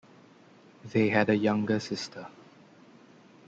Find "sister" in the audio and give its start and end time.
1.79-2.27